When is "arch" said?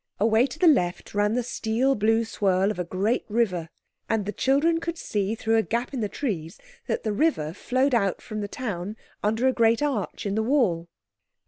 9.83-10.25